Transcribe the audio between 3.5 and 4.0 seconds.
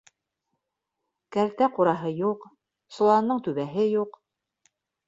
түбәһе